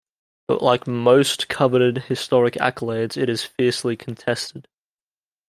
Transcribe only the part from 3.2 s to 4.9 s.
it is fiercely contested.